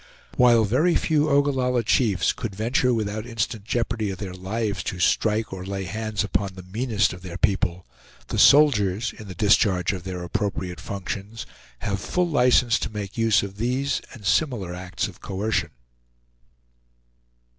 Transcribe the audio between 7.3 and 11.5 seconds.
people, the "soldiers" in the discharge of their appropriate functions,